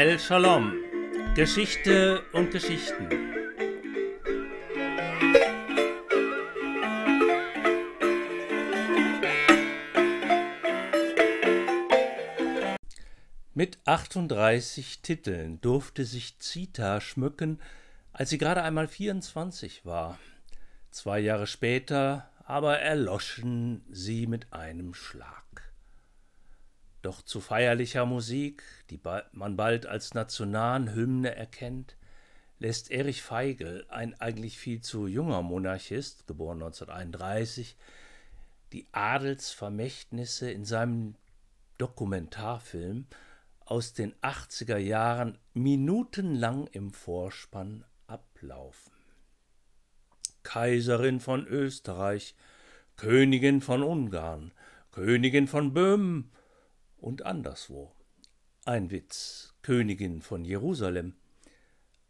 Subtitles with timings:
[0.00, 0.74] El Shalom.
[1.34, 3.08] Geschichte und Geschichten.
[13.54, 17.60] Mit 38 Titeln durfte sich Zita schmücken,
[18.12, 20.16] als sie gerade einmal 24 war.
[20.92, 25.67] Zwei Jahre später aber erloschen sie mit einem Schlag.
[27.02, 29.00] Doch zu feierlicher Musik, die
[29.32, 31.96] man bald als Nationalhymne erkennt,
[32.58, 37.76] lässt Erich Feigl, ein eigentlich viel zu junger Monarchist, geboren 1931,
[38.72, 41.14] die Adelsvermächtnisse in seinem
[41.78, 43.06] Dokumentarfilm
[43.64, 48.92] aus den 80er Jahren minutenlang im Vorspann ablaufen.
[50.42, 52.34] Kaiserin von Österreich,
[52.96, 54.52] Königin von Ungarn,
[54.90, 56.32] Königin von Böhmen
[56.98, 57.92] und anderswo.
[58.64, 61.14] Ein Witz, Königin von Jerusalem.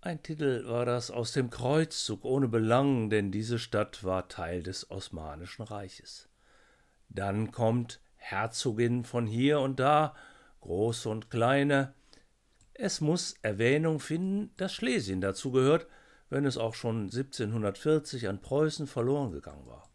[0.00, 4.90] Ein Titel war das aus dem Kreuzzug ohne Belang, denn diese Stadt war Teil des
[4.90, 6.28] Osmanischen Reiches.
[7.08, 10.14] Dann kommt Herzogin von hier und da,
[10.60, 11.94] große und kleine.
[12.74, 15.86] Es muss Erwähnung finden, dass Schlesien dazu gehört,
[16.28, 19.88] wenn es auch schon 1740 an Preußen verloren gegangen war.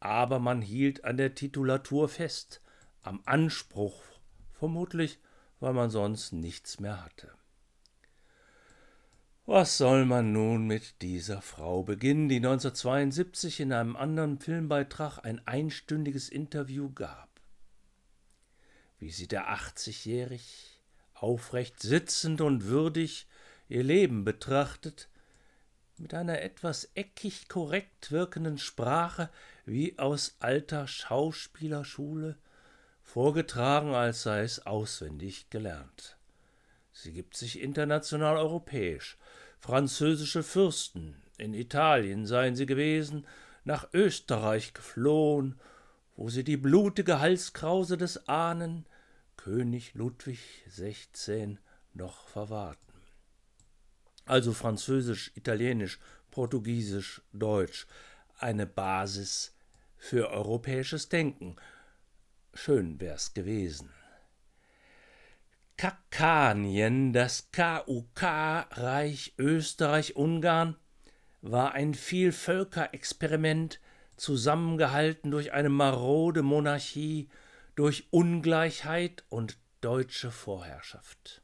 [0.00, 2.60] Aber man hielt an der Titulatur fest,
[3.06, 4.02] am Anspruch,
[4.52, 5.18] vermutlich
[5.60, 7.30] weil man sonst nichts mehr hatte.
[9.46, 15.40] Was soll man nun mit dieser Frau beginnen, die 1972 in einem anderen Filmbeitrag ein
[15.46, 17.28] einstündiges Interview gab?
[18.98, 20.80] Wie sie der 80-jährig,
[21.14, 23.28] aufrecht sitzend und würdig
[23.68, 25.08] ihr Leben betrachtet,
[25.96, 29.30] mit einer etwas eckig korrekt wirkenden Sprache
[29.64, 32.36] wie aus alter Schauspielerschule,
[33.16, 36.18] vorgetragen, als sei es auswendig gelernt.
[36.92, 39.16] Sie gibt sich international europäisch,
[39.58, 43.26] französische Fürsten, in Italien seien sie gewesen,
[43.64, 45.58] nach Österreich geflohen,
[46.14, 48.84] wo sie die blutige Halskrause des Ahnen,
[49.38, 51.56] König Ludwig XVI,
[51.94, 53.00] noch verwahrten.
[54.26, 56.00] Also Französisch, Italienisch,
[56.30, 57.86] Portugiesisch, Deutsch,
[58.38, 59.56] eine Basis
[59.96, 61.56] für europäisches Denken,
[62.56, 63.90] Schön wär's gewesen.
[65.76, 70.76] Kakanien, das KUK-Reich Österreich-Ungarn,
[71.42, 73.78] war ein Vielvölkerexperiment,
[74.16, 77.28] zusammengehalten durch eine marode Monarchie,
[77.74, 81.42] durch Ungleichheit und deutsche Vorherrschaft.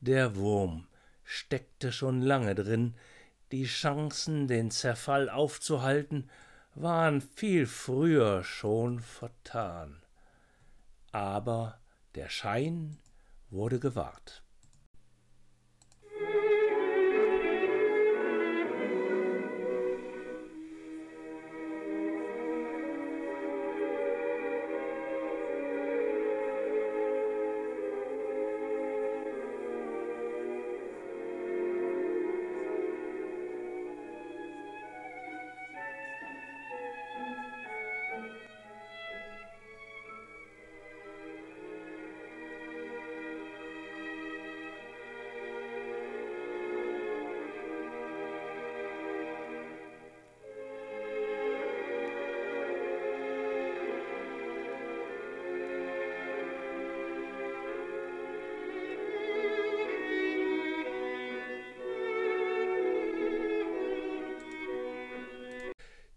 [0.00, 0.86] Der Wurm
[1.24, 2.94] steckte schon lange drin,
[3.52, 6.28] die Chancen, den Zerfall aufzuhalten,
[6.74, 10.02] waren viel früher schon vertan
[11.16, 11.80] aber
[12.14, 12.98] der Schein
[13.48, 14.44] wurde gewahrt.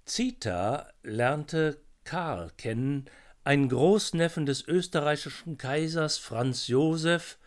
[0.10, 3.06] Zita lernte Karl kennen,
[3.44, 7.38] einen Großneffen des österreichischen Kaisers Franz Josef,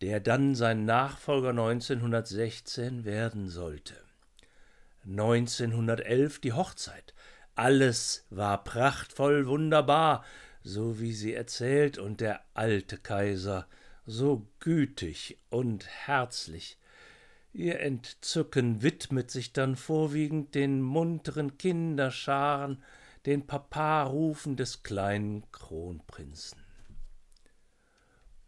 [0.00, 3.94] der dann sein Nachfolger 1916 werden sollte.
[5.06, 7.14] 1911 die Hochzeit.
[7.54, 10.24] Alles war prachtvoll wunderbar,
[10.64, 13.68] so wie sie erzählt, und der alte Kaiser
[14.04, 16.76] so gütig und herzlich,
[17.56, 22.82] Ihr Entzücken widmet sich dann vorwiegend den munteren Kinderscharen,
[23.26, 26.58] den Paparufen des kleinen Kronprinzen.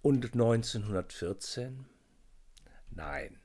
[0.02, 1.86] Und 1914?
[2.90, 3.38] Nein,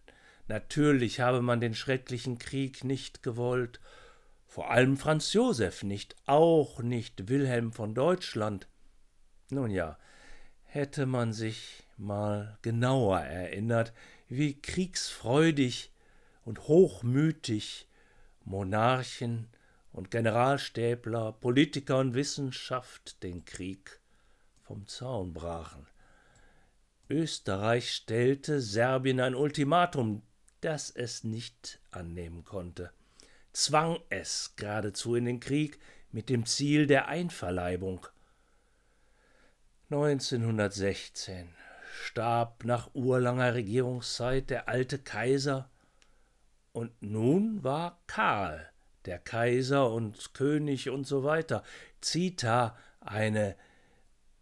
[0.47, 3.79] natürlich habe man den schrecklichen Krieg nicht gewollt,
[4.47, 8.67] vor allem Franz Josef nicht, auch nicht Wilhelm von Deutschland.
[9.51, 9.99] Nun ja,
[10.63, 13.93] hätte man sich mal genauer erinnert,
[14.31, 15.91] wie kriegsfreudig
[16.45, 17.85] und hochmütig
[18.45, 19.49] Monarchen
[19.91, 23.99] und Generalstäbler, Politiker und Wissenschaft den Krieg
[24.61, 25.85] vom Zaun brachen.
[27.09, 30.21] Österreich stellte Serbien ein Ultimatum,
[30.61, 32.93] das es nicht annehmen konnte,
[33.51, 35.77] zwang es geradezu in den Krieg
[36.09, 38.07] mit dem Ziel der Einverleibung.
[39.89, 41.49] 1916
[41.91, 45.69] starb nach urlanger Regierungszeit der alte Kaiser,
[46.73, 48.69] und nun war Karl
[49.05, 51.63] der Kaiser und König und so weiter,
[51.99, 53.57] Zita eine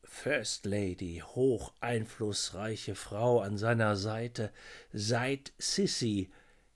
[0.03, 4.51] First Lady, hoch einflussreiche Frau an seiner Seite,
[4.91, 6.31] seit Sissi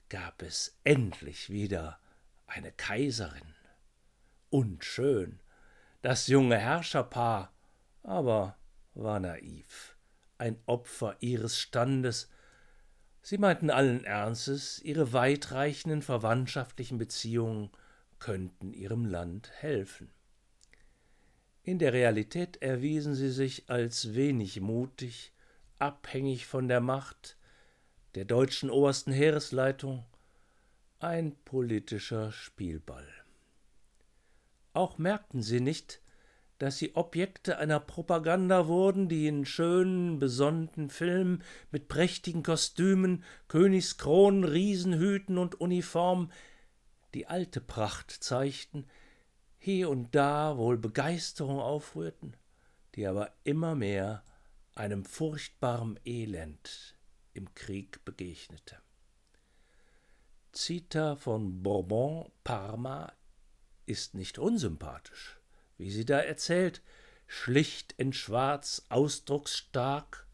[0.09, 1.99] gab es endlich wieder
[2.47, 3.55] eine Kaiserin.
[4.49, 5.39] Und schön,
[6.01, 7.51] das junge Herrscherpaar,
[8.03, 8.55] aber
[8.93, 9.92] war naiv,
[10.43, 12.29] ein Opfer ihres Standes.
[13.21, 17.71] Sie meinten allen Ernstes, ihre weitreichenden verwandtschaftlichen Beziehungen
[18.19, 20.11] könnten ihrem Land helfen.
[21.63, 25.31] In der Realität erwiesen sie sich als wenig mutig,
[25.79, 27.37] abhängig von der Macht
[28.15, 30.05] der deutschen obersten Heeresleitung,
[30.99, 33.07] ein politischer Spielball.
[34.73, 36.01] Auch merkten sie nicht,
[36.63, 44.45] dass sie Objekte einer Propaganda wurden, die in schönen, besonnten Filmen mit prächtigen Kostümen, Königskronen,
[44.45, 46.31] Riesenhüten und Uniformen
[47.13, 48.87] die alte Pracht zeigten,
[49.59, 52.37] hier und da wohl Begeisterung aufrührten,
[52.95, 54.23] die aber immer mehr
[54.73, 56.95] einem furchtbaren Elend
[57.33, 58.77] im Krieg begegnete.
[60.53, 63.11] Zita von Bourbon Parma
[63.85, 65.41] ist nicht unsympathisch,
[65.77, 66.81] wie sie da erzählt,
[67.27, 70.27] schlicht in Schwarz, ausdrucksstark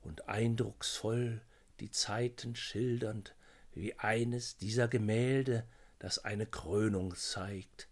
[0.00, 1.42] und eindrucksvoll
[1.80, 3.34] die Zeiten schildernd,
[3.72, 5.66] wie eines dieser Gemälde,
[5.98, 7.90] das eine Krönung zeigt,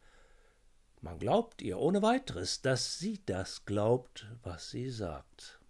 [1.01, 5.61] man glaubt ihr ohne weiteres, dass sie das glaubt, was sie sagt.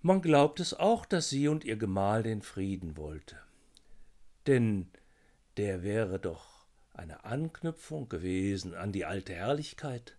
[0.00, 3.38] Man glaubt es auch, dass sie und ihr Gemahl den Frieden wollte.
[4.46, 4.90] Denn
[5.58, 6.49] der wäre doch
[7.00, 10.16] eine Anknüpfung gewesen an die alte Herrlichkeit.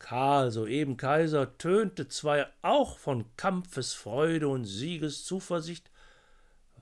[0.00, 5.90] Karl, soeben Kaiser, tönte zwar auch von Kampfesfreude und Siegeszuversicht,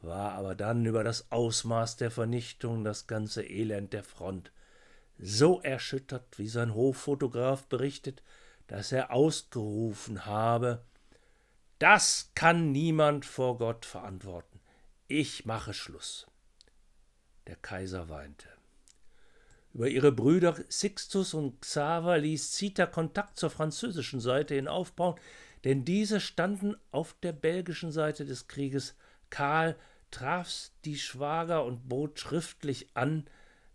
[0.00, 4.50] war aber dann über das Ausmaß der Vernichtung, das ganze Elend der Front
[5.18, 8.22] so erschüttert, wie sein Hoffotograf berichtet,
[8.66, 10.82] dass er ausgerufen habe
[11.78, 14.60] Das kann niemand vor Gott verantworten.
[15.06, 16.26] Ich mache Schluss.
[17.46, 18.48] Der Kaiser weinte.
[19.74, 25.18] Über ihre Brüder Sixtus und Xaver ließ Zita Kontakt zur französischen Seite hin aufbauen,
[25.64, 28.96] denn diese standen auf der belgischen Seite des Krieges.
[29.30, 29.76] Karl
[30.10, 33.24] traf die Schwager und bot schriftlich an,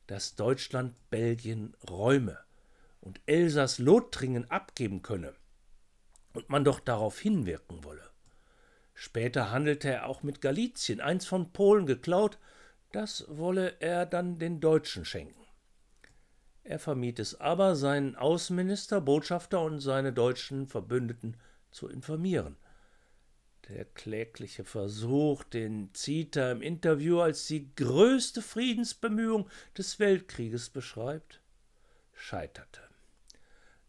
[0.06, 2.38] dass Deutschland Belgien räume
[3.02, 5.34] und Elsass-Lothringen abgeben könne
[6.34, 8.08] und man doch darauf hinwirken wolle.
[8.94, 12.38] Später handelte er auch mit Galizien, eins von Polen geklaut,
[12.92, 15.47] das wolle er dann den Deutschen schenken.
[16.68, 21.38] Er vermied es aber, seinen Außenminister, Botschafter und seine deutschen Verbündeten
[21.72, 22.58] zu informieren.
[23.70, 31.40] Der klägliche Versuch, den Zita im Interview als die größte Friedensbemühung des Weltkrieges beschreibt,
[32.12, 32.82] scheiterte.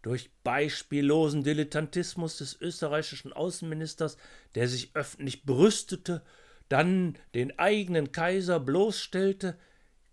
[0.03, 4.19] Durch beispiellosen Dilettantismus des österreichischen Außenministers,
[4.55, 6.23] der sich öffentlich brüstete,
[6.69, 9.59] dann den eigenen Kaiser bloßstellte,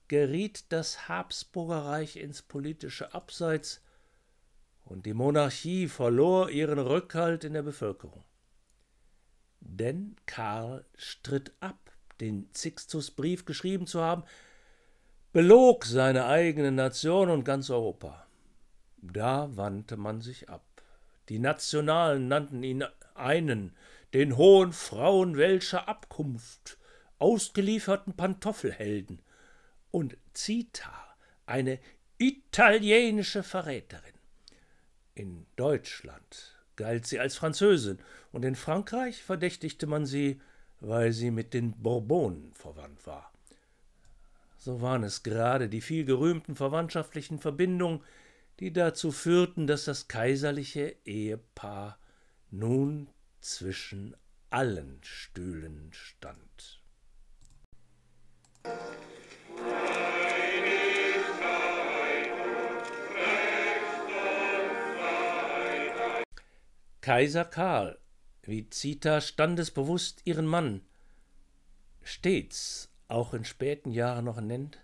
[0.08, 3.82] geriet das Habsburger Reich ins politische Abseits
[4.84, 8.24] und die Monarchie verlor ihren Rückhalt in der Bevölkerung
[9.66, 14.24] denn Karl stritt ab, den Sixtus Brief geschrieben zu haben,
[15.34, 18.26] belog seine eigene Nation und ganz Europa.
[18.98, 20.64] Da wandte man sich ab.
[21.30, 22.86] Die Nationalen nannten ihn
[23.16, 23.76] einen,
[24.14, 26.78] den hohen Frauen welcher Abkunft,
[27.18, 29.22] ausgelieferten Pantoffelhelden,
[29.96, 31.80] und Zita, eine
[32.18, 34.14] italienische Verräterin.
[35.14, 38.00] In Deutschland galt sie als Französin,
[38.34, 40.42] und in Frankreich verdächtigte man sie,
[40.82, 43.32] weil sie mit den Bourbonen verwandt war.
[44.58, 48.04] So waren es gerade die viel gerühmten verwandtschaftlichen Verbindungen,
[48.60, 51.98] die dazu führten, dass das kaiserliche Ehepaar
[52.52, 53.08] nun
[53.40, 54.14] zwischen
[54.50, 56.84] allen Stühlen stand.
[67.06, 68.00] Kaiser Karl,
[68.42, 70.82] wie Zita standesbewusst ihren Mann
[72.02, 74.80] stets, auch in späten Jahren noch nennt,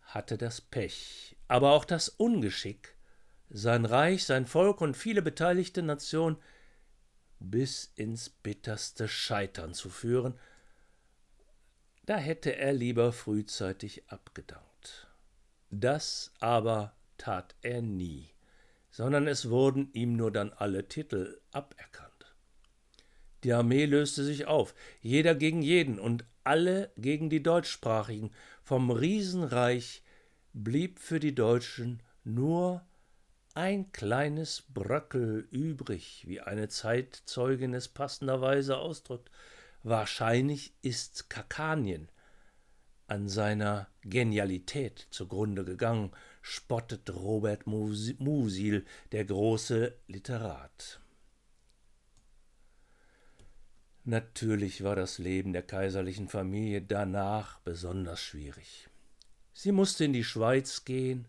[0.00, 2.96] hatte das Pech, aber auch das Ungeschick,
[3.50, 6.38] sein Reich, sein Volk und viele beteiligte Nationen
[7.40, 10.40] bis ins bitterste Scheitern zu führen,
[12.06, 15.08] da hätte er lieber frühzeitig abgedankt.
[15.68, 18.33] Das aber tat er nie,
[18.94, 22.36] sondern es wurden ihm nur dann alle Titel aberkannt.
[23.42, 28.30] Die Armee löste sich auf, jeder gegen jeden und alle gegen die Deutschsprachigen.
[28.62, 30.04] Vom Riesenreich
[30.52, 32.86] blieb für die Deutschen nur
[33.54, 39.28] ein kleines Bröckel übrig, wie eine Zeitzeugin es passenderweise ausdrückt.
[39.82, 42.08] Wahrscheinlich ist Kakanien
[43.08, 46.12] an seiner Genialität zugrunde gegangen,
[46.46, 51.00] spottet Robert Musil, der große Literat.
[54.04, 58.90] Natürlich war das Leben der kaiserlichen Familie danach besonders schwierig.
[59.54, 61.28] Sie musste in die Schweiz gehen,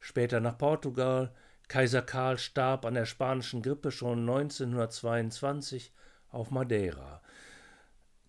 [0.00, 1.34] später nach Portugal.
[1.68, 5.92] Kaiser Karl starb an der spanischen Grippe schon 1922
[6.30, 7.20] auf Madeira.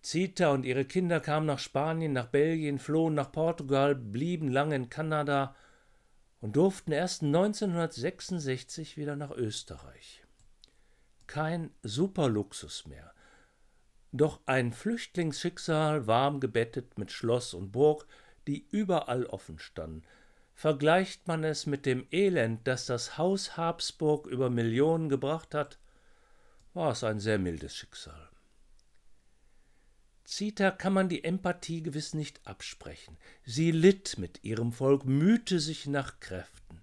[0.02, 4.90] Zita und ihre Kinder kamen nach Spanien, nach Belgien, flohen nach Portugal, blieben lange in
[4.90, 5.56] Kanada
[6.46, 10.22] und durften erst 1966 wieder nach Österreich.
[11.26, 13.12] Kein Superluxus mehr.
[14.12, 18.06] Doch ein Flüchtlingsschicksal warm gebettet mit Schloss und Burg,
[18.46, 20.04] die überall offen standen.
[20.54, 25.80] Vergleicht man es mit dem Elend, das das Haus Habsburg über Millionen gebracht hat,
[26.74, 28.25] war es ein sehr mildes Schicksal.
[30.26, 33.16] Zita kann man die Empathie gewiss nicht absprechen.
[33.44, 36.82] Sie litt mit ihrem Volk, mühte sich nach Kräften.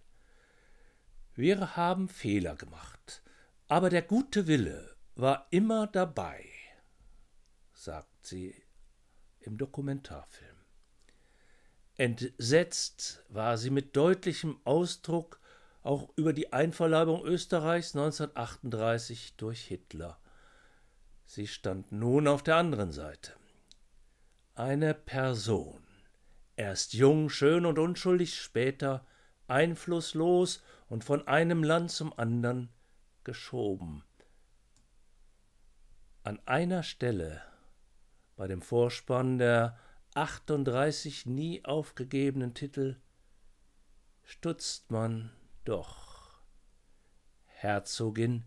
[1.35, 3.21] Wir haben Fehler gemacht,
[3.67, 6.43] aber der gute Wille war immer dabei
[7.83, 8.55] sagt sie
[9.41, 10.55] im Dokumentarfilm.
[11.95, 15.39] Entsetzt war sie mit deutlichem Ausdruck
[15.81, 20.17] auch über die Einverleibung Österreichs 1938 durch Hitler.
[21.35, 23.33] Sie stand nun auf der anderen Seite.
[24.53, 25.83] Eine Person,
[26.55, 29.03] erst jung, schön und unschuldig, später
[29.47, 32.69] einflusslos und von einem Land zum anderen
[33.23, 34.03] geschoben.
[36.21, 37.41] An einer Stelle
[38.35, 39.75] bei dem Vorspann der
[40.13, 43.01] 38 nie aufgegebenen Titel
[44.21, 45.31] stutzt man
[45.65, 46.43] doch.
[47.47, 48.45] Herzogin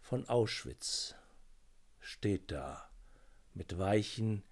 [0.00, 1.16] von Auschwitz
[2.04, 2.90] steht da,
[3.54, 4.44] mit weichen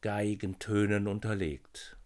[0.00, 1.98] Geigentönen unterlegt.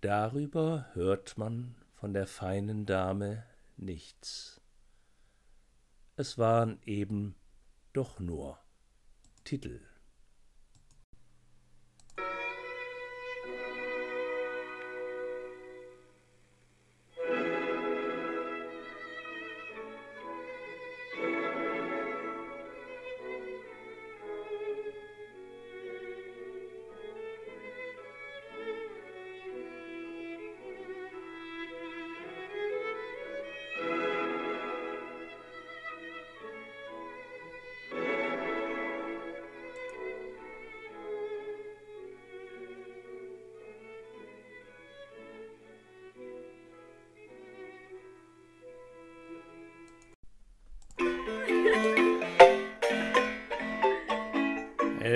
[0.00, 3.46] Darüber hört man von der feinen Dame
[3.76, 4.60] nichts.
[6.16, 7.36] Es waren eben
[7.92, 8.58] doch nur
[9.44, 9.80] Titel.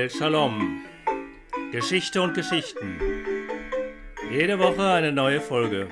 [0.06, 0.84] El Shalom.
[1.72, 2.96] Geschichte und Geschichten.
[4.30, 5.88] Jede Woche eine neue Folge.